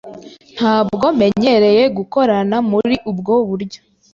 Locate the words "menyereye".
1.19-1.83